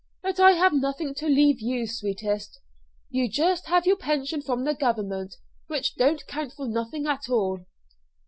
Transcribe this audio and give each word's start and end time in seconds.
But 0.23 0.39
I 0.39 0.53
have 0.53 0.73
nothing 0.73 1.13
to 1.13 1.27
leave 1.27 1.61
you, 1.61 1.85
sweetest. 1.85 2.59
You 3.11 3.29
just 3.29 3.67
have 3.67 3.85
your 3.85 3.97
pension 3.97 4.41
from 4.41 4.63
the 4.63 4.73
Government, 4.73 5.35
which 5.67 5.93
don't 5.95 6.25
count 6.25 6.53
for 6.53 6.67
nothing 6.67 7.05
at 7.05 7.29
all." 7.29 7.67